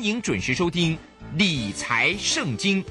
[0.00, 0.96] 欢迎准时收听
[1.36, 2.82] 《理财圣经》。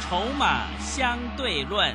[0.00, 1.94] 筹码相对论，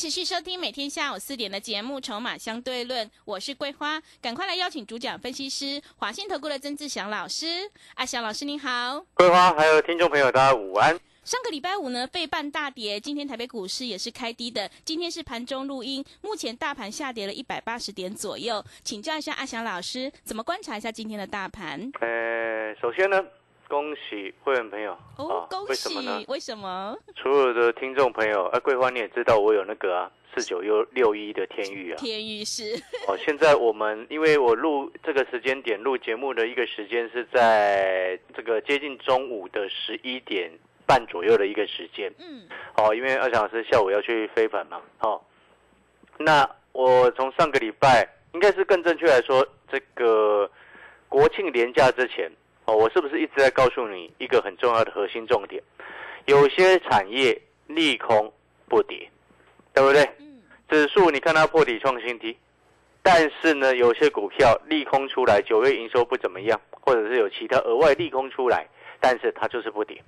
[0.00, 7.70] 持续收听每天下午四点的节目《筹码相对论》，我是桂花，赶快来邀请主讲分析师华信投顾的曾志祥老师。
[7.96, 10.98] 阿祥老师您好，桂花还有听众朋友大家午安。
[11.22, 14.70] 上个礼拜五呢，费半大跌，今天台北股市也是开低的。
[14.86, 18.64] 今天是盘中录音，目前大盘下跌了一百八十点左右。
[18.82, 21.78] 请教一下阿祥老师，怎么观察一下今天的大盘？
[22.00, 23.22] 呃，首先呢，
[23.70, 26.24] 恭喜会员朋友哦，啊恭喜为什么呢？？
[26.26, 26.98] 为什么？
[27.14, 31.96] 所有的听众朋友，啊，桂花你也知道我有那个啊四九六六一的天域啊。
[31.96, 32.74] 天域是
[33.06, 40.50] 哦，现在我们因为我录这个时间点录节目的一个时间是在这个接近中午的十一点
[40.84, 42.12] 半左右的一个时间。
[42.18, 45.22] 嗯哦，因为二翔老师下午要去飞盘嘛，哦，
[46.18, 50.50] 那我从上个礼拜，应该是更正确来说，这个
[51.08, 52.30] 国庆连假之前，
[52.66, 55.62] 哦，我是不是一直在告诉你一个很重要的核心重点？
[56.26, 58.32] 有些产业利空
[58.68, 59.10] 不跌，
[59.74, 60.02] 对不对？
[60.18, 60.26] 嗯
[60.68, 62.38] 指数你看它破底创新低，
[63.02, 68.68] 但是呢，有些股票利空出来，九月营收不怎么样，或者是有其他额外利空出来，
[69.00, 70.00] 但是它就是不跌。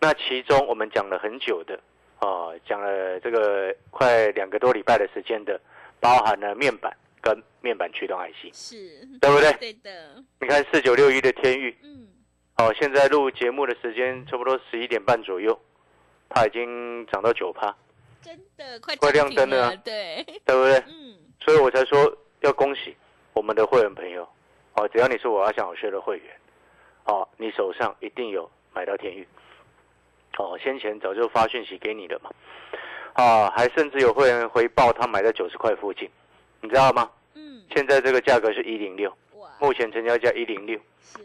[0.00, 1.78] 那其中我们讲了很久的，
[2.20, 5.60] 哦，讲了这个快两个多礼拜的时间的，
[6.00, 6.96] 包含了面板
[7.26, 8.76] 跟面板驱动 IC，是，
[9.20, 9.52] 对不对？
[9.54, 12.06] 对的，你看四九六一的天域，嗯。
[12.58, 15.58] 哦，现在录节目的时间差不多十一点半左右，
[16.28, 17.74] 它已经涨到九趴，
[18.22, 20.78] 真的快快亮灯了啊对，对不对？
[20.86, 21.16] 嗯。
[21.40, 22.96] 所以我才说要恭喜
[23.34, 24.26] 我们的会员朋友，
[24.74, 26.34] 哦，只要你是我阿翔老师的会员，
[27.04, 29.26] 哦，你手上一定有买到天域，
[30.38, 32.30] 哦，先前早就发讯息给你了嘛，
[33.12, 36.08] 啊，还甚至有会员回报他买在九十块附近，
[36.60, 37.10] 你知道吗？
[37.34, 39.12] 嗯，现在这个价格是一零六，
[39.60, 41.18] 目前成交价一零六，是，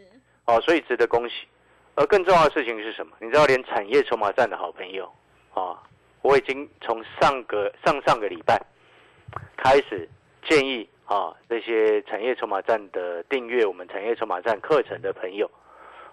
[0.46, 1.46] 哦，所以值得恭喜。
[1.94, 3.12] 而更重要的事情是什么？
[3.20, 5.04] 你知道，连产业筹码站的好朋友，
[5.52, 5.78] 啊，
[6.22, 8.58] 我已经从上个上上个礼拜
[9.56, 10.08] 开始
[10.48, 15.50] 建议啊，这些产业筹码站的订阅我们产业筹码站课程的朋友，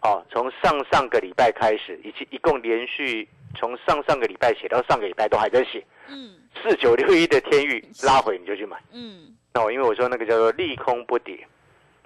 [0.01, 8.77] 啊，从上上个礼拜开始，以及一共连续从上上个礼拜写到上个礼拜都还在写，嗯四九六一的天域拉回你就去买。
[8.91, 11.47] 嗯那我，因为我说那个叫做利空不跌，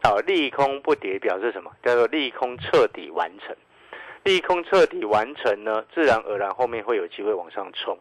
[0.02, 1.72] 好、利空不跌表示什么？
[1.84, 3.56] 叫做利空彻底完成。
[4.24, 7.98] 利空彻底完成呢，自然而然后面会有机会往上冲。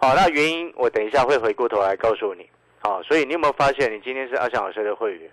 [0.00, 2.48] 好、那原因我等一下会回过头来告诉你。
[2.78, 5.30] 好、所以你有没有发现，你今天是阿翔老师的会员，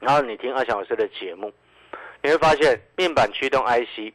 [0.00, 1.50] 然后你听阿翔老师的节目，
[2.22, 4.12] 你会发现面板驱动 IC，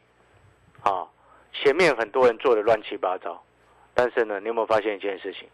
[0.82, 1.08] 啊、
[1.52, 3.42] 前面很多人做的乱七八糟，
[3.94, 5.48] 但是呢，你有没有发现一件事情？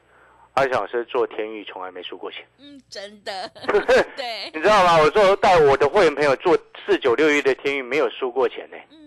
[0.54, 2.44] 阿翔老师做天域从来没输过钱。
[2.58, 3.48] 嗯，真的，
[4.16, 4.98] 对，你知道吗？
[4.98, 8.76] 我做带我的会员朋友做四九六一的天域没有输过钱呢。
[8.90, 8.98] 嗯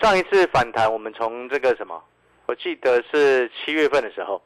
[0.00, 2.02] 上一次反弹，我们从这个什么，
[2.46, 4.42] 我记得是七月份的时候，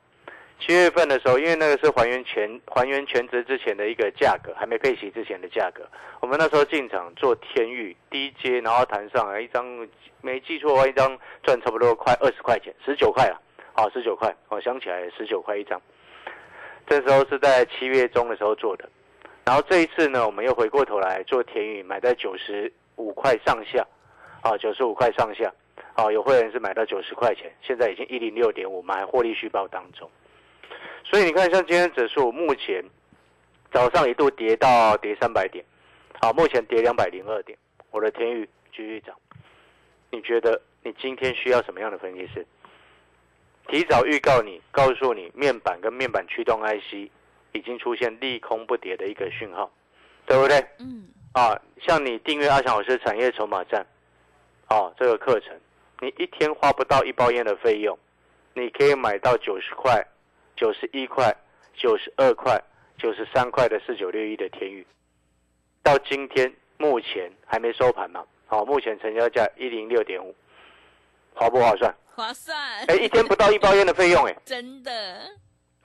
[0.61, 5.89] 七月份的时候，因为那个是还原全还原全值之前的一个价格，还没配息之前的价格，
[6.21, 9.65] 我们那时候进场做天域低阶，然后弹上来一张，
[10.21, 13.41] 没记错的话，一张赚差不多快二十块钱，十九块啊，
[13.79, 15.81] 好，十九块，我想起来十九块一张。
[16.85, 18.91] 这时候是在七月中的时候做的，
[19.45, 23.87] 然后这一次呢，我们又回过头来做田宇，买在九十五块上下，
[24.43, 25.55] 啊，九十五块上下，
[25.95, 30.11] 啊，有会员是买到九十块钱，现在已经一零六点五，我们还获利续报当中。
[31.05, 32.85] 所以你看，像今天指数目前
[33.71, 35.65] 早上一度跌到跌三百点，
[36.21, 37.57] 好，目前跌两百零二点，
[37.93, 39.15] 我的天宇继续涨。
[40.11, 42.45] 你觉得你今天需要什么样的分析师？
[43.69, 47.11] 提早预告你，告诉你面板跟面板驱动 IC
[47.53, 49.71] 已经出现利空不跌的一个讯号，
[50.27, 50.57] 对不对？
[50.79, 53.87] 嗯啊，像你订阅阿强老师产业筹码站，
[54.67, 55.55] 啊，这个课程，
[56.01, 57.97] 你一天花不到一包烟的费用，
[58.55, 60.03] 你可以买到九十块、
[60.57, 61.37] 九十一块、
[61.75, 62.59] 九十二块、
[62.97, 64.87] 九十三块的四九六一的天宇，
[65.83, 70.35] 到今天目前还没收盘嘛，好，目前成交价一零六点五，
[71.35, 71.95] 划不划算？
[72.19, 74.91] 划算，哎，一天不到一包烟的费用，哎，真的，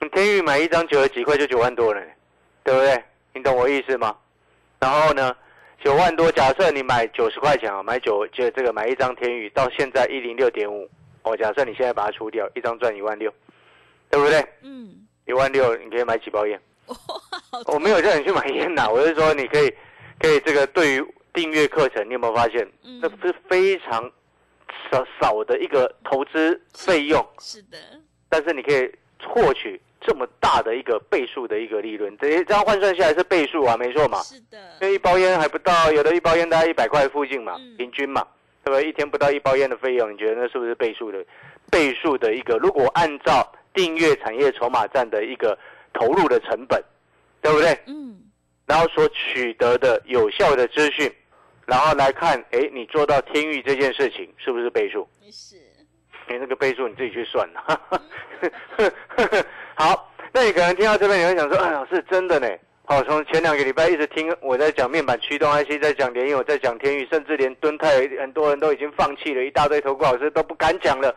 [0.00, 2.02] 你天宇买一张九十几块就九万多了，
[2.64, 3.04] 对不对？
[3.32, 4.16] 你懂我意思吗？
[4.80, 5.32] 然后呢，
[5.84, 10.90] 九万多，假设你买九十块钱啊，买九就这个买一张天宇，到现在一零六点五，
[11.22, 13.32] 哦，假设你现在把它出掉，一张赚一万六，
[14.10, 14.44] 对不对？
[14.62, 16.60] 嗯，一万六你可以买几包烟？
[16.86, 16.96] 哇，
[17.66, 19.72] 我没有叫你去买烟呐，我是说你可以，
[20.18, 24.10] 可以这个对于订阅课程，你有没有发现，嗯这是非常
[24.90, 27.78] 少少的一个投资费用，是的，
[28.28, 28.90] 但是你可以
[29.26, 34.20] 获取这么大的一个倍数的一个利润，这这样换算下来是倍数啊，没错嘛。
[34.22, 38.26] 是的，因为一包烟还不到，有的一包烟大概一百块附近嘛嗯，平均嘛，
[38.62, 38.88] 对不对？
[38.88, 41.24] 一天不到一包烟的费用，你觉得那是不是倍数的
[41.70, 42.56] 倍数的一个？
[42.58, 45.58] 如果按照订阅产业筹码站的一个
[45.92, 46.82] 投入的成本，
[47.40, 47.78] 对不对？
[47.86, 48.20] 嗯，
[48.66, 51.10] 然后所取得的有效的资讯，
[51.66, 55.08] 然后来看，哎，你做到天域这件事情是不是倍数？
[55.30, 55.56] 是，
[56.28, 57.80] 你那个倍数你自己去算了。
[59.74, 62.48] 好，那你可能听到这边，你会想说，哎，老师真的呢？
[62.86, 71.14] 好，从前两个礼拜一直听我在讲面板驱动 IC，在讲联友，在讲天域，甚至连敦泰，很多人都已经放弃了，一大堆投顾老师都不敢讲了。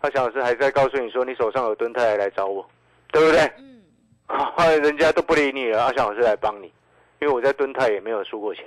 [0.00, 2.64] 阿翔老师还在告诉你说，你手上有敦泰来找我，
[3.10, 3.40] 对不对？
[3.58, 3.82] 嗯，
[4.26, 6.72] 啊， 人家都不理你了，阿翔老师来帮你，
[7.20, 8.64] 因为我在敦泰也没有输过钱，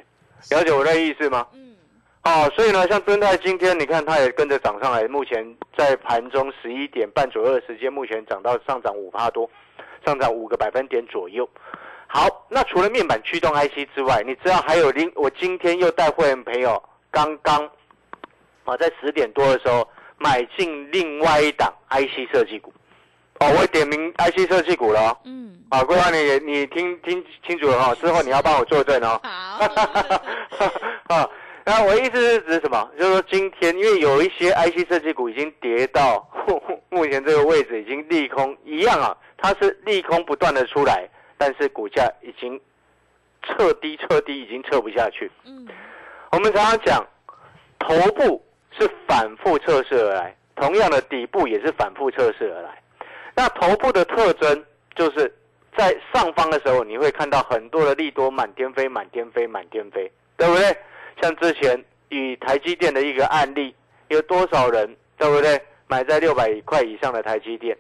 [0.50, 1.46] 了解我的意思吗？
[1.54, 1.76] 嗯，
[2.24, 9.50] 哦，所以呢，像敦泰今天你看它也跟着涨上来，目前在盘中十一点半左右的时间，目前涨到上涨五帕多，
[10.06, 11.48] 上涨五个百分点左右。
[12.08, 17.70] 好，那除了面板驱动 IC 之外，你知道还有另我今天又带会员朋友刚刚
[18.66, 19.88] 啊在十点多的时候
[20.18, 22.74] 买进另外一档 IC 设计股。
[23.42, 25.18] 哦，我点名 IC 设计股了哦。
[25.26, 29.20] 嗯，啊，桂花你也你听听清楚了哈、之后你要帮我作证哦。
[29.24, 29.66] 好，
[31.16, 31.28] 啊，
[31.66, 32.88] 那我意思是指什么？
[33.00, 36.24] 就是说今天因为有一些 IC 设计股已经跌到
[36.90, 42.62] 目前这个位置，已经利空一样啊，它是利空不断的出来，但是股价已经
[43.42, 45.32] 彻低彻低，已经撤不下去。
[45.46, 45.68] 嗯，
[46.32, 47.04] 我们常常讲，
[47.80, 48.46] 头部
[48.78, 52.78] 是反复测试而来，同样的底部也是反复测试而来。
[53.36, 55.34] 那头部的特征就是
[55.78, 60.78] 在上方的时候，你会看到很多的利多满天飞、满天飞、满天飞，对不对？
[61.22, 63.74] 像之前以台积电的一个案例，
[64.10, 67.78] 有多少人对不对买在六百块以上的台积电？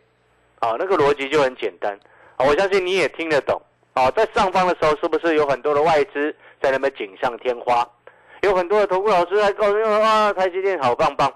[0.59, 1.99] 啊，那个逻辑就很简单
[2.37, 3.61] 啊，我相信你也听得懂
[3.93, 4.09] 啊。
[4.11, 7.87] 在上方的时候，是不是有很多的外资在那边锦上添花？
[8.41, 11.31] 有很多的投顾老师在告诉你啊，台积电好棒棒。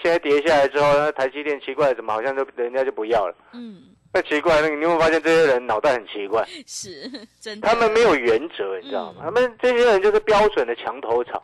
[0.00, 3.34] 现在跌下来之后，那台积电奇怪，怎么好像就人家就不要了？
[3.52, 6.44] 嗯，那奇怪，那个你有没有发现这些人脑袋很奇怪？
[6.66, 7.10] 是
[7.40, 9.22] 真的，他们没有原则，你知道吗？
[9.24, 11.42] 他们这些人就是标准的墙头草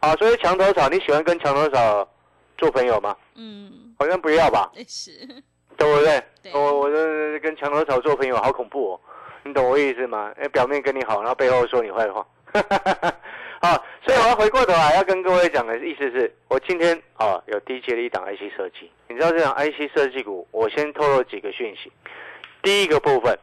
[0.00, 0.14] 啊。
[0.16, 2.08] 所以墙头草，你喜欢跟墙头草
[2.56, 3.16] 做朋友吗？
[3.34, 5.10] 嗯，好像不要吧，是，
[5.76, 6.22] 对不对？
[6.42, 9.00] 对我我这跟墙头草做朋友好恐怖哦，
[9.42, 10.32] 你懂我意思吗？
[10.36, 12.26] 哎，表面跟你好，然后背后说你坏话。
[13.60, 13.72] 啊，
[14.04, 21.90] 所以我要回过头来要跟各位讲的意思是，我今天啊有低阶的一档 IC 设计，你知道这档 IC 设计股，我先透露几个讯息。
[22.62, 23.38] 第一个部分，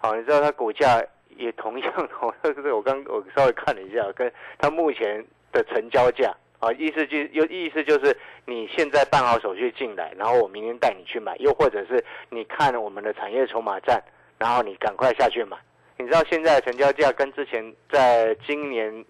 [0.00, 1.02] 好，你知道它股价
[1.36, 14.02] 也同样哦，这 个我刚我稍微看了一下，跟它目前的成交价啊，意思就又意思就是你现在办好手续进来，然后我明天带你去买，又或者是你看我们的产业筹码站，
[14.38, 15.56] 然后你赶快下去买。
[15.98, 19.04] 你知道现在的成交价跟之前在今年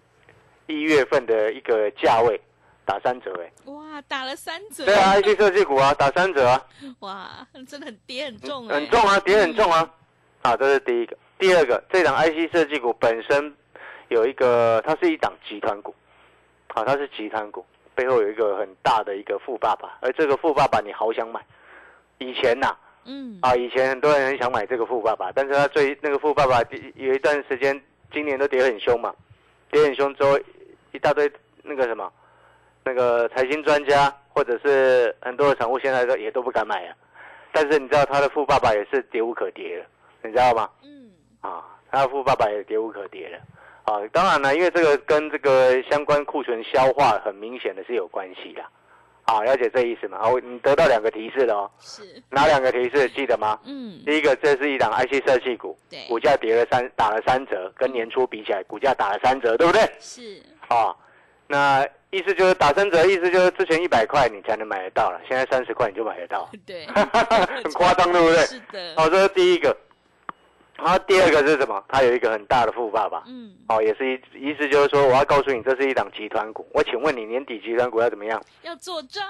[0.67, 2.39] 一月份的一个价位
[2.85, 6.65] 打三折哎、哇，打了三折，对啊，IC 设计股啊打三折啊，
[6.99, 9.89] 哇，真的很跌很重哎，很重啊，跌很重啊，
[10.41, 11.17] 啊，这是第一个。
[11.39, 13.53] 第二个，这档 IC 设计股本身
[14.07, 15.93] 有一个，它是一档集团股，
[16.69, 21.39] 啊、它是集团股，背后有一个很大的一个富爸爸，而这个富爸爸你好想买，
[22.17, 26.59] 以前呐、嗯，啊，以前很多人很想买这个富爸爸，但是他最那个富爸爸
[26.95, 27.79] 有一段时间，
[28.11, 29.13] 今年都跌很凶嘛，
[29.69, 30.39] 跌很凶之后，
[30.97, 32.11] 一大堆那个什么，
[32.83, 36.95] 那个财经专家或者是很多的散户现在都也都不敢买啊。
[37.51, 39.85] 但是你知道他的富爸爸也是跌无可跌了，
[40.23, 40.67] 你知道吗？
[40.83, 41.11] 嗯，
[41.41, 43.37] 啊，他的富爸爸也跌无可跌了。
[43.83, 48.63] 啊，当然了，因为这个跟这个相关库存消化很明显的是有关系的。
[49.25, 50.19] 啊，了解这意思吗？
[50.21, 51.71] 好，你得到两个提示了哦。
[51.79, 53.59] 是，哪两个提示记得吗？
[53.65, 55.77] 嗯，第一个，这是一档 IC 设计股，
[56.07, 59.81] 股价跌了三，打了三折，跟年初比起来，股价打了三折，对不对？
[59.99, 60.95] 是，啊，
[61.47, 68.45] 那意思就是打三折，意思就是之前一百块你才能买得到了，现在三十块你就买得到， 对，很夸张，对不对？
[68.45, 69.75] 是的，好，这是第一个。
[70.77, 71.83] 然后第二个是什么？
[71.89, 76.67] 它有一个很大的富爸爸，嗯，哦，也是意意思就是说，我要告诉你，这是一档集团股。
[76.73, 78.41] 我请问你，年底集团股要怎么样？
[78.61, 79.23] 要做账，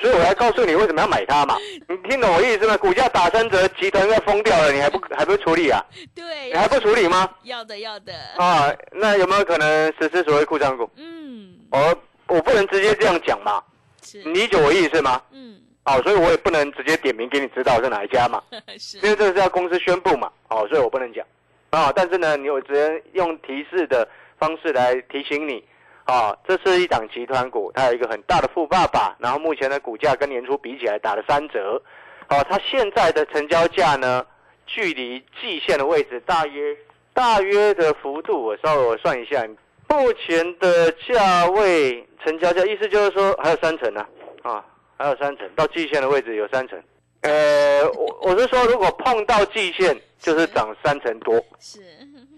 [0.00, 1.56] 所以我要告诉你为什么要买它嘛。
[1.88, 2.76] 你听懂我意思吗？
[2.76, 5.80] 股价打三折，集团要疯掉了，你还不 还不处理啊？
[6.14, 7.30] 对，你还不处理吗？
[7.44, 10.90] 要的要的，啊，那有没有可能实施所谓库藏股？
[10.96, 13.62] 嗯，我我不能直接这样讲嘛，
[14.02, 15.22] 是，你理解我意思吗？
[15.32, 18.42] 嗯，哦，所以我也不能直接点名给你知道是哪一家嘛，
[18.78, 18.98] 是。
[18.98, 21.26] 因，为这是要公司宣布嘛，哦，所以我不能讲。
[21.70, 24.06] 啊，但是呢，你我只能用提示的
[24.38, 25.64] 方式来提醒你，
[26.04, 31.82] 啊，这是一档集团股，它有一个很大的富爸爸，然后目前的股价跟年初比起来打了三折，
[32.28, 34.24] 哦、它现在的成交价呢，
[34.66, 36.76] 距离季线的位置大约
[37.14, 39.42] 大约的幅度，我稍微我算一下，
[39.88, 44.06] 目前的价位成交价，意思就是说还有三成呢、
[44.42, 44.64] 啊，
[44.98, 46.76] 还有三成，到季线的位置有三成。
[47.20, 51.78] 呃，我我是说，如果碰到季线，就是涨三成多；是，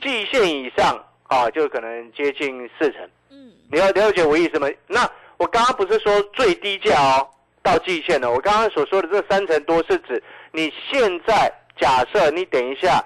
[0.02, 3.00] 季线以上啊，就可能接近四成。
[3.30, 4.68] 嗯，你要了解我意思吗？
[4.86, 7.26] 那我刚刚不是说最低价哦，
[7.62, 8.30] 到季线了。
[8.30, 13.02] 我刚刚所说的这三成多是指你现在假设你等一下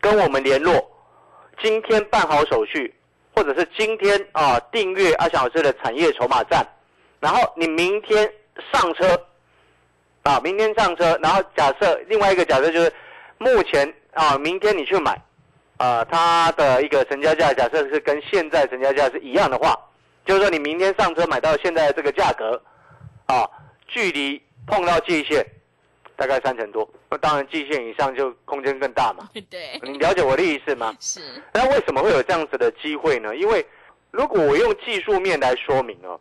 [0.00, 0.74] 跟我们联络，
[1.62, 2.92] 今天办好手续，
[3.32, 6.66] 或者是今天啊订阅阿翔老师的产业筹码站，
[7.20, 8.28] 然后你明天
[8.72, 9.26] 上车，
[10.22, 12.92] 啊，明天上车，然后假设另外一个假设就是
[13.38, 15.20] 目前啊，明天你去买。
[15.78, 19.78] 啊，它的一个成交价假设是跟现在成交价是一样的话，
[20.24, 22.58] 就是说你明天上车买到现在的这个价格，
[23.26, 23.46] 啊，
[23.86, 25.46] 距离碰到季线
[26.16, 29.28] 大概三成多，那当然季线以上就空间更大嘛。
[29.50, 30.96] 对，你了解我的意思吗？
[30.98, 31.20] 是，
[31.52, 33.36] 那为什么会有这样子的机会呢？
[33.36, 33.62] 因为
[34.12, 36.18] 如果我用技术面来说明哦，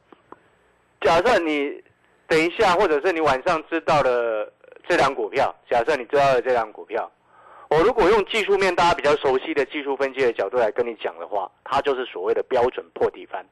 [0.99, 1.81] 假设你
[2.27, 4.51] 等一下，或者是你晚上知道了
[4.87, 7.11] 这张股票，假设你知道了这张股票，
[7.69, 13.45] 我如果用技术面大家比较熟悉的技术分析的角度来跟你讲的话，它就是所谓的标准破底翻，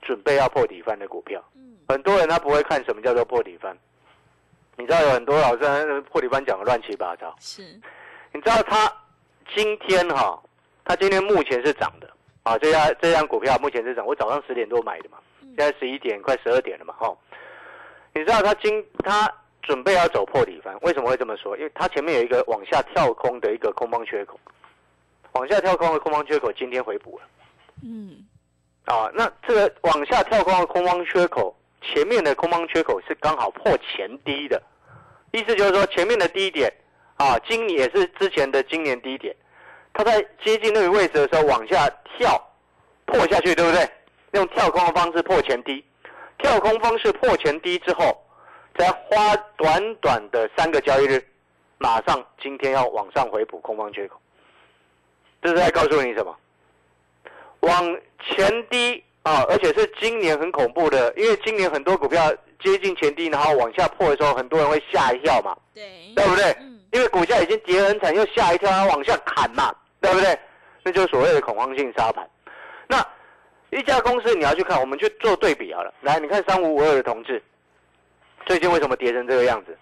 [0.00, 1.42] 准备要破底翻的股票。
[1.54, 3.76] 嗯，很多人他不会看什么叫做破底翻，
[4.76, 7.34] 你知道有很多老师破底翻讲的乱七八糟。
[7.40, 7.62] 是，
[8.32, 8.92] 你知道他
[9.54, 10.40] 今天哈、
[10.84, 12.08] 他今天目前是涨的
[12.42, 17.14] 啊，这家这张股票目前是涨，我早上十点多买的嘛，嗯现在十一点快十二点了嘛哈、
[18.14, 21.56] 你知道它今它准备要走破底翻，为什么会这么说？
[21.56, 24.38] 因为它前面有一个往下跳空的一个空方缺口，
[25.32, 27.24] 往下跳空的空方缺口今天回补了
[27.82, 28.24] 嗯，
[28.84, 34.62] 啊，那这个往下跳空的空方缺口，前面的空方缺口是刚好破前低的，
[35.30, 36.72] 意思就是说前面的低点
[37.16, 39.34] 啊，今年也是之前的今年低点，
[39.94, 42.40] 它在接近那个位置的时候往下跳，
[43.06, 43.88] 破下去，对不对？
[44.32, 45.84] 用跳空的方式破前低，
[46.42, 48.20] 跳空方式破前低之后，
[48.76, 51.24] 再花短短的三个交易日，
[51.78, 54.20] 马上今天要往上回补空方缺口，
[55.40, 56.36] 这是在告诉你什么？
[57.60, 57.96] 往
[58.28, 66.44] 前低啊，而且是今年很恐怖的，因为今年很多股票接近前低，然后往下破的时候，很多人会吓一跳嘛，对，对不对？
[66.60, 70.36] 嗯，因为股价已经跌得很惨，又吓一跳，要往下砍嘛，对不对？
[70.82, 72.28] 那就是所谓的恐慌性杀盘。
[72.88, 72.98] 那
[73.72, 75.92] 一家公司你要去看，我们去做对比好了。
[76.02, 77.42] 来，你看三五五二的同志，
[78.44, 79.74] 最近为什么跌成这个样子？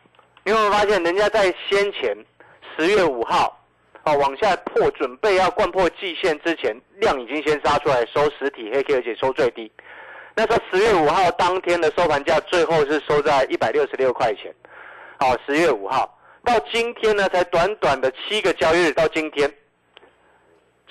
[0.44, 2.16] 你有没有发现，人家在先前
[2.78, 3.60] 十月五号，
[4.04, 9.70] 哦往下破，准备要灌破季线之前，量已经先杀出来，收实体黑 K，而且收最低。
[10.36, 14.54] 那时候十月五号当天的收盘价，最后是收在一百六十六块钱。
[15.18, 19.52] 好，十月五号到今天呢，才短短的七个交易日，到今天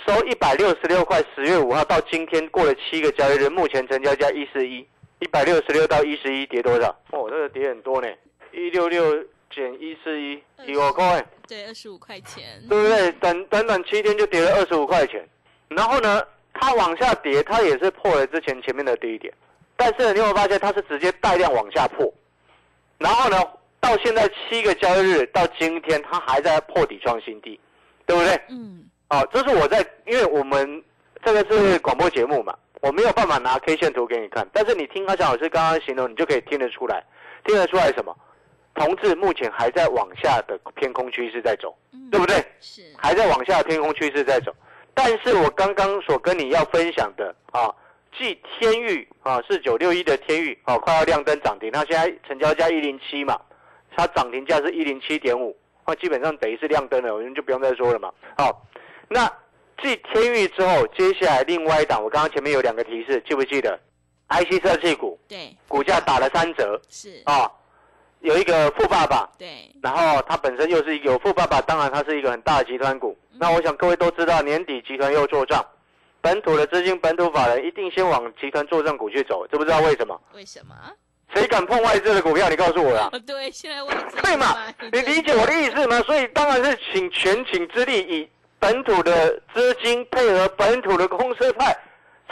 [0.05, 1.23] 收一百六十六块。
[1.35, 4.85] 十月五号到今天过了七个交易日，目前成交价一四一，
[5.19, 6.87] 一百六十六到一十一跌多少？
[7.11, 8.07] 哦，这个跌很多呢，
[8.51, 13.11] 一六六减一四一，提我块，哎对，二十五块钱，对不对？
[13.13, 15.27] 短短短七天就跌了二十五块钱，
[15.69, 16.21] 然后呢，
[16.53, 19.33] 它往下跌，它也是破了之前前面的低点，
[19.75, 22.11] 但是你有没有发现它是直接带量往下破，
[22.97, 23.37] 然后呢，
[23.79, 27.59] 到现在七个交易日到今天，它还在破底创新低，
[28.05, 28.39] 对不对？
[28.49, 30.83] 嗯，哦，这是我在，因为我们
[31.23, 37.03] 这个是广播节目嘛，我没有办法拿 K 线图给你看，但是你听阿翔老师刚刚形容，你就可以听得出来，
[37.43, 38.15] 听得出来什么？
[38.75, 42.37] 同志目前还在往下的偏空趋势在走，嗯对不对？
[42.59, 44.55] 是，还在往下的偏空趋势在走。
[44.93, 47.73] 但是我刚刚所跟你要分享的啊，
[48.17, 53.39] 即天域啊是九六一的天域啊快要亮灯涨停，它现在成交价一零七嘛，
[53.97, 58.11] 它涨停价是一零七点五，那基本上等于是亮灯了，我们就不用再说了嘛。
[58.37, 58.65] 好，
[59.09, 59.31] 那
[59.81, 63.79] 继天域之后，接下来另外一档，我刚刚前面有两个提示，记不记得
[64.29, 67.49] ？IC 设计股对，股价打了三折是，啊，
[68.19, 75.65] 有一个富爸爸，对，然后它本身又是有富爸爸，当然它是一个很大的集团股那我想各位都知道，年底集团又做账，
[76.21, 80.21] 本土的资金、本土法人一定先往集团做账股去走，知不知道为什么？
[80.35, 80.75] 为什么？
[81.33, 82.49] 谁敢碰外资的股票？
[82.49, 83.07] 你告诉我呀！
[83.13, 84.57] 哦，对，现在外资对嘛？
[84.91, 86.01] 你理解我的意思吗？
[86.01, 91.75] 所以当然是请全请之力，以本土的资金配合本土的公司派，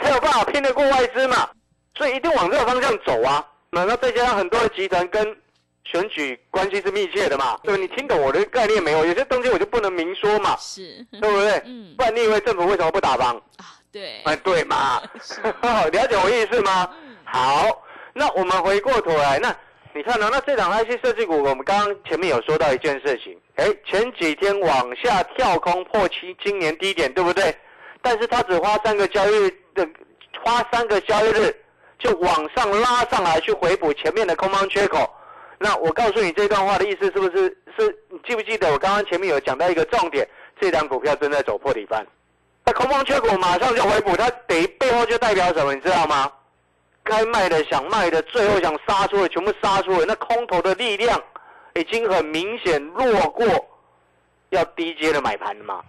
[0.00, 1.48] 才有办法拼得过外资嘛。
[1.96, 3.44] 所以一定往这个方向走啊。
[3.70, 5.36] 那那再加上很多的集团跟
[5.84, 7.80] 选举关系是密切的嘛，对吧？
[7.80, 9.04] 你听懂我的概念没有？
[9.04, 11.62] 有些东西我就不能明说嘛，是，对不对？
[11.66, 13.34] 嗯不然你以为政府为什么不打帮？
[13.56, 15.02] 啊，对，哎，对嘛？
[15.22, 15.40] 是
[15.90, 16.88] 了解我意思吗？
[17.02, 17.82] 嗯好，
[18.12, 19.54] 那我们回过头来，那
[19.98, 27.52] 你看呢、那这档 IC 设计股，我们刚刚前面有说到一件事情，哎，前几天往下跳空破期今年低点，对不对？
[28.00, 29.84] 但是它只花三个交易日的，
[30.44, 31.52] 花三个交易日
[31.98, 35.12] 就往上拉上来，去回补前面的空方缺口。
[35.58, 37.46] 那我告诉你这段话的意思是不是？
[37.76, 40.24] 是你记不记得我刚刚前面有讲到一个重点？
[40.60, 42.06] 这档股票正在走破底翻，
[42.64, 45.74] 那空方缺口马上就回补，它等于背后就代表什么？
[45.74, 46.30] 你知道吗？
[47.08, 51.20] 该卖的想卖的，最后想杀出的全部杀出了，那空头的力量
[51.74, 53.46] 已经很明显弱过
[54.50, 55.82] 要低阶的买盘了嘛，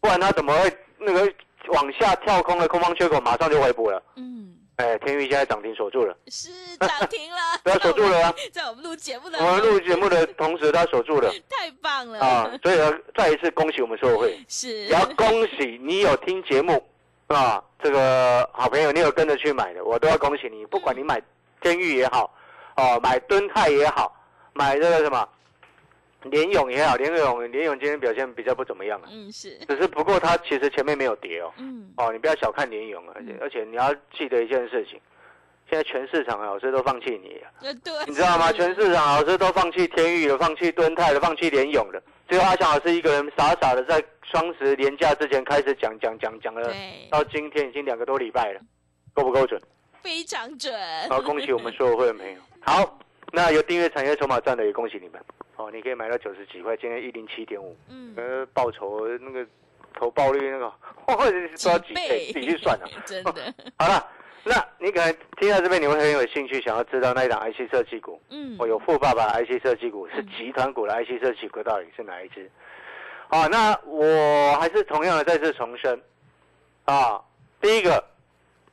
[0.00, 1.32] 不然它怎么会那个
[1.68, 4.02] 往下跳空的空方缺口马上就回补了？
[4.16, 8.34] 嗯，哎，天宇现在涨停锁住了，是涨停了， 不要锁住了啊。
[8.52, 11.30] 在我们录节目的我们录节目的同时它锁住了。
[11.48, 12.18] 太棒了。
[12.18, 14.38] 啊，所以呢，再一次恭喜我们所有会。
[14.48, 14.68] 是。
[14.68, 16.82] 也要恭喜你有听节目
[17.34, 20.66] 啊，这个好朋友你有跟着去买的，我都要恭喜你。
[20.66, 21.22] 不管你买
[21.60, 22.32] 天域也好，
[22.76, 24.12] 哦，买敦泰也好，
[24.52, 25.28] 买这个什么
[26.24, 29.56] 联勇也好，联勇联勇今天表现比较不怎么样啊，嗯是。
[29.68, 31.92] 只是不过它其实前面没有跌哦，嗯。
[31.96, 35.00] 哦，你不要小看联勇啊，而且而且你要记得一件事情，
[35.68, 37.40] 现在全市场老师都放弃你
[37.84, 38.50] 对，你知道吗？
[38.50, 46.72] 全市场老师都放弃天域了，放弃敦泰了，放弃联勇了，只有阿翔老师一个人傻傻的在双十连假之前开始讲讲讲讲了，
[47.10, 48.60] 到今天已经两个多礼拜了，
[49.12, 49.60] 够不够准？
[50.02, 50.72] 非常准，
[51.08, 52.38] 好，恭喜我们所有会员朋友。
[52.60, 52.98] 好，
[53.32, 55.20] 那有订阅产业筹码站的也恭喜你们。
[55.56, 59.44] 哦，你可以买到九十几块，今天一零七点五，嗯呃，报酬那个
[59.94, 60.66] 投报率那个，
[61.06, 61.16] 哦，
[61.62, 62.86] 都要几倍，自己去算啊。
[63.04, 64.08] 真的，好了，
[64.44, 68.18] 那你可能听到这边，你会很有兴趣，想要知道那一档 IC 设计股。
[68.30, 72.50] 嗯我有富爸爸的 IC 设计股，是集团股的 IC 设计股，到底是哪一只？
[73.30, 76.00] 啊，那我还是同样的再次重申，
[76.84, 77.20] 啊，
[77.60, 78.04] 第一个，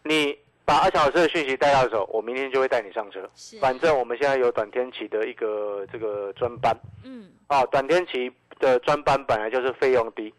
[0.03, 3.29] 你把阿小老师的讯息带到手，我明天就会带你上车。
[3.35, 10.33] 是，反正我们现在有短天期的一个这个专班，嗯啊，短天期的专班本来就是费用低，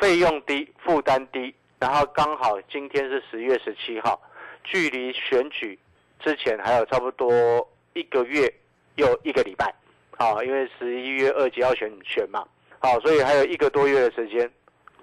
[0.00, 4.18] 费用低，负担低，然后刚好今天是十月十七号，
[4.64, 5.78] 距离选举
[6.20, 8.50] 之前还有差不多一个月
[8.96, 9.74] 又一个礼拜，
[10.16, 12.42] 啊，因为十一月二级要选选嘛，
[12.82, 14.50] 好、所以还有一个多月的时间，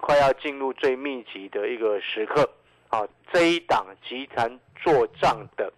[0.00, 2.48] 快要进入最密集的一个时刻，
[2.88, 5.72] 好、这一档集团做账的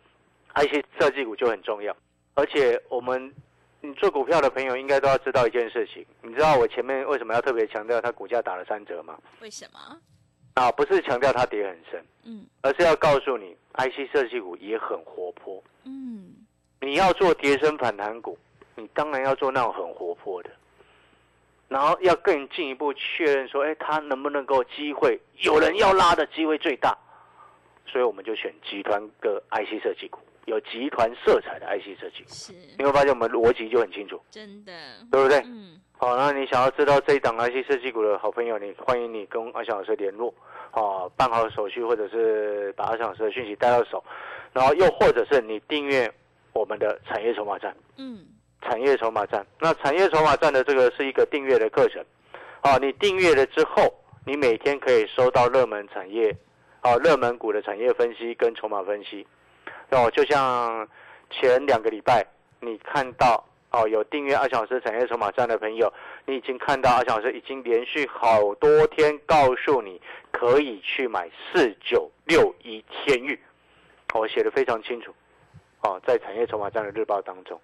[0.57, 1.97] IC 设计股就很重要，
[2.35, 3.33] 而且我们
[3.81, 9.17] 你做股票的朋友应该都要知道一件事情，你知道我前面为什么要特别强调它股价打了三折吗？
[9.41, 9.79] 为什么？
[10.55, 15.63] 啊，不是强调它跌很深，嗯而是要告诉你，IC 设计股也很活泼。
[15.85, 16.35] 嗯
[16.81, 18.37] 你要做跌升反弹股，
[18.75, 20.51] 你当然要做那种很活泼的，
[21.73, 26.97] 然后要更进一步确认说，哎，它能不能够机会有人要拉的机会最大，
[27.87, 32.29] 所以我们就选集团的 IC 设计股，有集团色彩的 IC 设计股。
[32.29, 32.53] 是。
[32.79, 34.73] 你会发现我们逻辑就很清楚，真的，
[35.11, 35.39] 对不对？
[35.47, 35.81] 嗯。
[35.97, 40.35] 好，那你想要知道这一档 IC 设计股的好朋友，你欢迎你跟阿翔老师联络，
[40.73, 44.03] 啊，办好手续，或者是把阿翔老师的讯息带到手，
[44.53, 46.13] 然后又或者是你订阅
[46.53, 48.27] 我们的产业筹码站，嗯
[48.63, 49.47] 产业筹码站。
[49.61, 52.05] 那产业筹码站的这个是一个订阅的课程，
[52.61, 53.93] 啊，你订阅了之后，
[54.25, 56.35] 你每天可以收到热门产业，
[56.81, 59.27] 啊，热门股的产业分析跟筹码分析，
[59.91, 60.89] 哦，就像
[61.31, 62.27] 前两个礼拜
[62.61, 63.45] 你看到。
[63.75, 65.91] 哦，有订阅阿翔老师产业筹码站的朋友，
[66.27, 69.99] 你已经看到阿翔老师已经连续好多天告诉你
[70.31, 73.41] 可以去买四九六一天域，
[74.13, 75.11] 我写的非常清楚，
[75.81, 77.59] 哦，在产业筹码站的日报当中，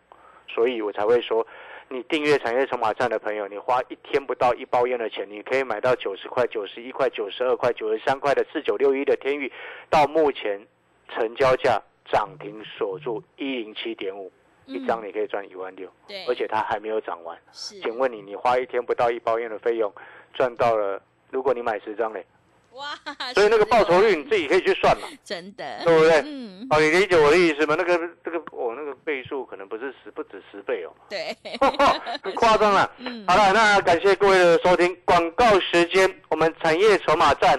[0.48, 1.46] 所以我才会说，
[1.88, 9.52] 你订阅产业筹码站的朋友，你花一天不到一包烟的钱，你可以买到九十块、九十一块、九十二块、九十三块的四九六一的天域，
[9.88, 10.60] 到目前
[11.08, 11.80] 成交价
[12.10, 14.30] 涨停锁住一零七点五，
[14.66, 15.88] 一张你可以赚一万六。
[16.06, 17.38] 对，而且它还没有涨完。
[17.52, 19.92] 是，请问你，你花一天不到一包烟的费用，
[20.34, 21.00] 赚到了？
[21.30, 22.24] 如果你买十张嘞，
[22.72, 22.86] 哇，
[23.34, 26.22] 所以那个是报酬率哦你自己可以去算嘛，真的，对不对？
[26.24, 27.74] 嗯哦，你理解我的意思吗？
[27.76, 28.42] 那个那个
[29.08, 31.34] 倍数可能不是十，不止十倍哦，对，
[32.22, 32.90] 很夸张了。
[33.00, 34.94] 嗯，好了，那感谢各位的收听。
[35.06, 37.58] 广告时间，我们产业筹码站，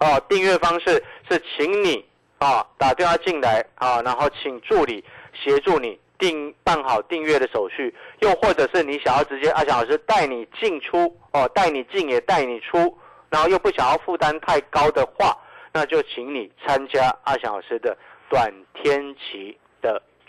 [0.00, 2.04] 哦，订阅方式是请你
[2.38, 12.94] 啊打电话进来啊，然后请助理协助你订办好订阅的手续，又或者是你想要直接阿翔老师带你进出哦，带你进也带你出，
[13.30, 15.34] 然后又不想要负担太高的话，
[15.72, 17.96] 那就请你参加阿翔老师的
[18.28, 19.58] 短天期的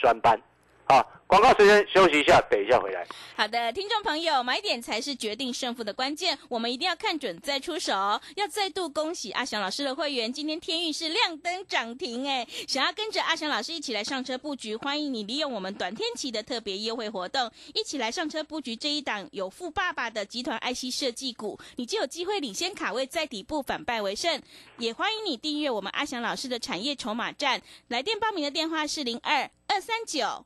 [0.03, 0.52] 专班。
[0.93, 3.03] 啊，广告时间休息一下，等一下回来。
[3.35, 7.91] 好的，听众朋友，买点才是决定胜负的关键，我们一定要看准再出手。
[8.35, 12.47] 要再度恭喜阿翔老师的会员，今天天运是亮灯涨停哎！
[12.67, 24.39] 想要跟着阿翔老师一起来上车布局，欢迎你利用我们短天期的特别优惠活动，一起来上车布局这一档有富爸爸的集团 IC 设计股，你就有机会领先卡位，在底部反败为胜。
[24.77, 30.45] 也欢迎你订阅我们阿翔老师的产业筹码站，来电报名的电话是零二二三九。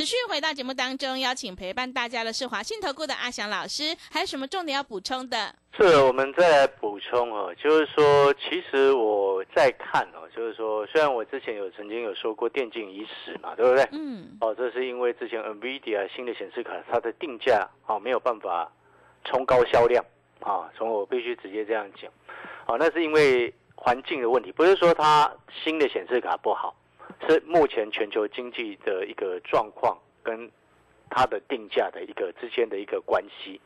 [0.00, 5.54] 持续回到节目当中，邀请陪伴大家的是华信投顾的阿翔老师，还有什么重点要补充的？
[5.76, 13.86] 是，我们再来补充哦，就是说，其实我在看哦，就是说，虽然我之前有曾经有说过电竞已死嘛，对不对？
[13.92, 18.72] 嗯，哦，这是因为之前 NVIDIA 新的显示卡它的定价哦没有办法
[19.26, 20.02] 冲高销量
[20.40, 22.10] 啊，从我必须直接这样讲，
[22.64, 25.30] 哦，那是因为环境的问题，不是说它
[25.62, 26.74] 新的显示卡不好，
[27.28, 30.50] 是目前全球经济的一个状况跟
[31.08, 33.60] 它的定价的一个之间的一个关系。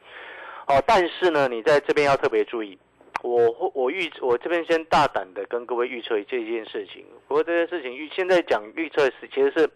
[0.66, 2.78] 哦，但是呢，你在这边要特别注意，
[3.22, 7.04] 我我预我这边先大胆的跟各位预测这件事情。
[7.28, 9.68] 不过这件事情预现在讲预测是其实是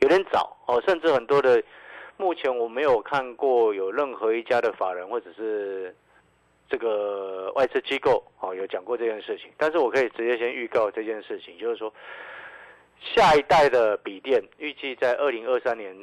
[0.00, 1.62] 有点早哦，甚至很多的
[2.16, 5.94] 目前我没有看过有任何一家的法人或者是
[6.70, 9.50] 这个外资机构哦有讲过这件事情。
[9.58, 11.92] 但是我可以直接先预告这件事情，就是说
[13.14, 15.94] 下一代的笔电预计在二零二三年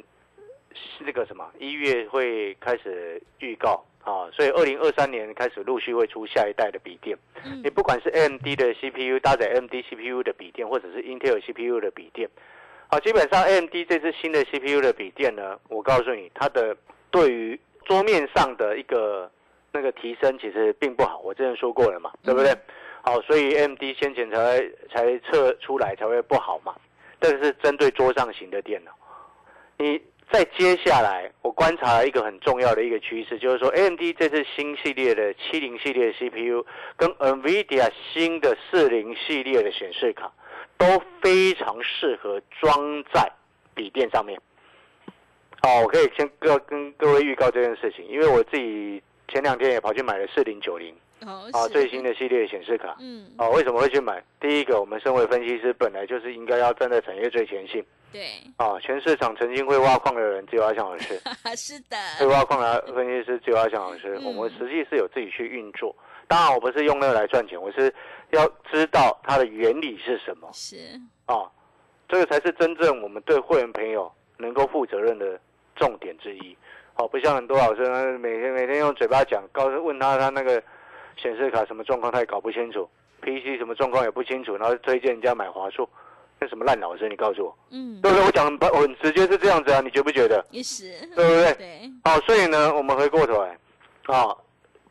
[1.00, 3.84] 那个什么一月会开始预告。
[4.04, 7.18] 啊，所以二零二三年开始陆续会出下一代的笔电。
[7.44, 12.26] 嗯你不管是 AMD 的 CPU 搭载 AMD CPU 的笔电，或者是 Intel CPU 的笔电，
[12.86, 16.74] 好，基本上 AMD 这次新的 CPU 的笔电呢，我告诉你，它的
[17.10, 19.30] 对于桌面上的一个
[19.72, 21.18] 那个提升其实并不好。
[21.18, 22.56] 我之前说过了嘛，对不对？
[23.02, 24.58] 好，所以 AMD 先前才
[24.90, 26.74] 才测出来才会不好嘛。
[27.20, 28.92] 这个是针对桌上型的电脑，
[29.78, 30.00] 你。
[30.30, 36.66] 在接下来，我观察了一个很重要的一个趋势，就是说，AMD 这次新系列的七零系列 CPU
[36.98, 40.30] 跟 NVIDIA 新的四零系列的显示卡
[40.76, 43.26] 都非常适合装在
[43.74, 44.38] 笔电上面。
[45.62, 50.94] 哦，我可以先各跟各位预告这件事情，因为我自己前两天也跑去买了四零九零
[51.26, 52.96] 哦，啊最新的系列显示卡。
[53.00, 54.22] 嗯，哦，为什么会去买？
[54.40, 57.84] 第一个，我们身为分析师，本来就是应该要站在产业最前线。
[58.10, 58.22] 对，
[58.56, 61.20] 啊，全市场曾经会挖矿的人只有阿翔老师，
[61.56, 64.18] 是的，会挖矿的分析师只有阿翔老师。
[64.20, 65.94] 嗯我们实际是有自己去运作，
[66.26, 67.92] 当然我不是用那个来赚钱，我是
[68.30, 70.76] 要知道它的原理是什么是，
[71.26, 71.50] 啊，
[72.08, 75.38] 这个才是真正我们对会员朋友能够负责任的
[75.76, 76.56] 重点之一。
[76.94, 80.60] 好、不像很多老师呢每天每天用嘴巴讲，告诉问他他那个
[81.20, 82.88] 显示卡什么状况他也搞不清楚
[83.20, 85.88] ，PC 什么状况也不清楚，然后推荐人家买华硕，
[86.40, 88.24] 那什么烂老师，你告诉我，嗯，对不对？
[88.24, 90.44] 我讲很很直接是这样子啊，你觉不觉得？
[90.50, 91.52] 也是，对不对？
[91.58, 93.58] 对，好，所以呢，我们回过头来，
[94.06, 94.34] 啊，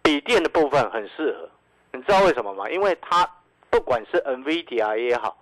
[0.04, 1.50] 笔电的部分很适合，
[1.94, 2.70] 你知道为什么吗？
[2.70, 3.28] 因为它
[3.70, 5.38] 不管是 NVIDIA 也好，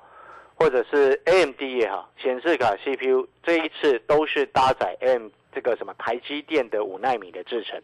[0.55, 7.81] 或者是 AMD 也好，显示卡 CPU 这一次都是搭载 AM 这个什么台积电的五纳米的制程。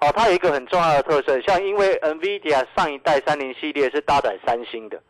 [0.00, 5.00] 哦，它有一个很重要的特色，像因为 NVIDIA 上一代三零系列是搭载三星的，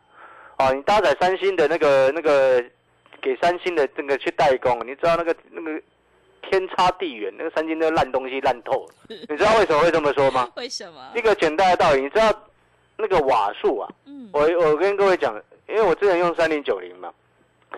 [0.57, 2.63] 哦，你搭载三星的那个那个
[3.21, 5.79] 给三星的那个去代工，你知道那个那个
[6.49, 8.93] 天差地远，那个三星那个烂东西烂透了。
[9.29, 10.49] 你知道为什么会这么说吗？
[10.55, 11.21] 为什么一？
[11.21, 12.33] 个简单的道理，你知道
[12.97, 13.89] 那个瓦数啊？
[14.05, 17.13] 嗯，我我跟各位讲，因为我之前用三零九零嘛，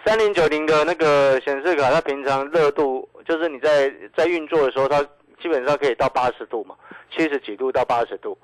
[0.05, 5.05] 三零九零的那个显示卡，它平常热度就是你在在运作的时候，它
[5.41, 6.75] 基本上可以到八十度嘛，
[7.11, 8.37] 七十几度到八十度。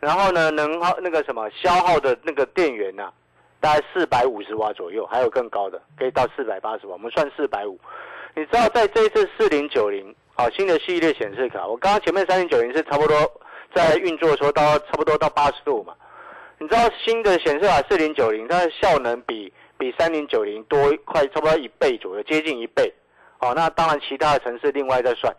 [0.00, 3.10] 然后呢，能耗那个什么消耗的那个电源呐、
[3.60, 6.92] 大概四百五十瓦左右，还有更高的，可以到四百八十瓦。
[6.92, 7.78] 我们算四百五。
[8.34, 13.16] 你知道在这一次四零九零啊新的系列显示卡，我刚刚前面三零九零是差不多
[13.74, 15.94] 在运作的时候到差不多到八十度嘛。
[16.58, 22.92] 你知道新的显示卡四零九零，它的效能比比三零九零多快差不多一倍左右，接近一倍。
[23.38, 25.34] 哦，那当然其他的城市另外再算，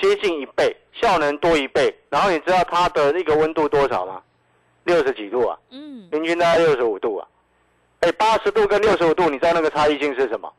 [0.00, 1.94] 接近一倍，效能多一倍。
[2.08, 4.20] 然后你知道它的那个温度多少吗？
[4.84, 7.26] 六十几度啊，嗯，平均大概六十五度啊。
[8.00, 10.52] 哎，八十度跟六十五度，你知道那个差异性是什么？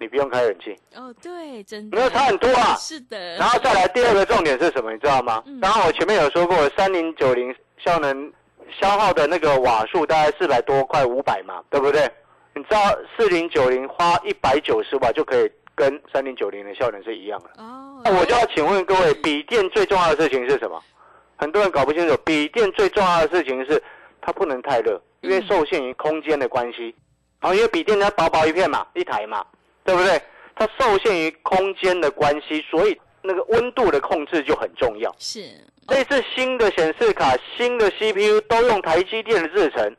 [0.00, 4.92] 你不用开冷气，哦，对，真的，没有差很多啊 是的，然后再来第二个重点是什么？
[4.92, 5.58] 你知道吗嗯？
[5.60, 7.52] 刚刚我前面有说过，三零九零
[7.84, 8.32] 效能
[8.80, 12.08] 消耗的那个瓦数大概四百多，快五百嘛，对不对？
[12.54, 12.78] 你知道
[13.16, 17.62] 四零九零花一百九十瓦就可以跟三零九零的效能是一样的。
[17.62, 20.82] 哦，那我就要请问各位，笔电最重要的事情是什么？
[21.36, 23.80] 很多人搞不清楚，笔电最重要的事情是
[24.20, 26.92] 它不能太热，因为受限于空间的关系。
[27.40, 29.46] 然后因为笔电它薄薄一片嘛，一台嘛，
[29.84, 30.20] 对不对？
[30.56, 35.14] 它受限于空间的关系，所以那个温度的控制就很重要。
[35.16, 35.44] 是，
[35.86, 39.96] 这次新的显示卡、新的 CPU 都用台积电的制程，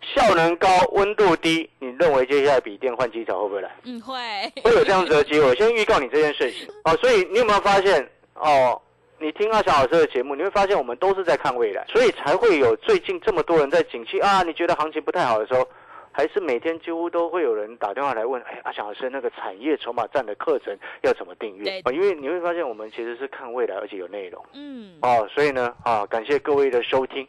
[0.00, 1.68] 效能高、温度低。
[1.78, 3.70] 你认为接下来笔电换机潮会不会来？
[3.84, 4.14] 嗯，会，
[4.62, 5.46] 会有这样子的机会。
[5.46, 6.96] 我先预告你这件事情 哦。
[6.96, 8.80] 所以你有没有发现哦？
[9.22, 15.68] 你听阿翔老师的节目，你会发现我们都是在看未来，所以才会有最近这么多人在景气啊，你觉得行情不太好的时候，
[16.10, 21.82] 还是每天几乎都会有人打电话来问，哎，阿翔老师那个产业筹码站的课程要怎么订阅啊？
[21.84, 24.42] 哦因为你会发现我们其实是看未来，而且有内容。
[24.54, 27.28] 嗯，哦，所以呢，啊，感谢各位的收听。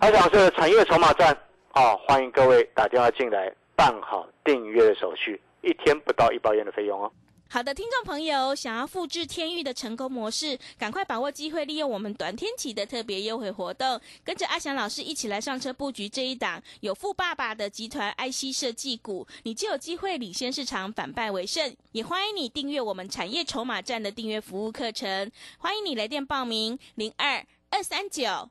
[0.00, 1.36] 阿翔老师的产业筹码站，
[1.74, 7.12] 哦，欢迎各位打电话进来办好订阅的手续，一天不到一包烟的费用哦。
[7.50, 21.74] 好的，听众朋友，想要复制天域的成功模式，赶快把握机会，利用我们短天期的特别优惠活动，跟着阿翔老师一起来上车布局这一档有富爸爸的集团 IC 设计股，你就有机会领先市场，反败为胜。
[21.92, 28.50] 也欢迎你订阅我们产业筹码站的订阅服务课程，欢迎你来电报名零二二三九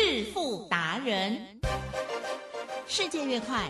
[0.00, 1.44] 致富达人，
[2.86, 3.68] 世界越快，